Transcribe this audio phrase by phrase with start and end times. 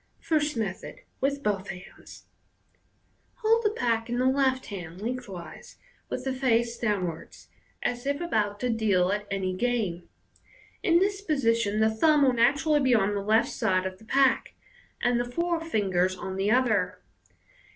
[0.19, 1.01] First Method.
[1.19, 2.25] (With both hands).—
[3.35, 5.77] Hold the pack in the left hand, lengthways,
[6.09, 7.49] with the face downwards,
[7.83, 10.09] as if about to deal at any game.
[10.81, 14.55] In this position the thumb will naturally be on the left side of the pack,
[15.03, 16.99] and the four ringers on the other.